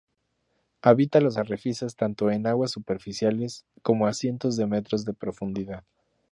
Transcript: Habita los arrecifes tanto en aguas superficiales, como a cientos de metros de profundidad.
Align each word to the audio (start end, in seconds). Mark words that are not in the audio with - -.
Habita 0.81 1.21
los 1.21 1.37
arrecifes 1.37 1.95
tanto 1.95 2.31
en 2.31 2.47
aguas 2.47 2.71
superficiales, 2.71 3.67
como 3.83 4.07
a 4.07 4.13
cientos 4.15 4.57
de 4.57 4.65
metros 4.65 5.05
de 5.05 5.13
profundidad. 5.13 5.83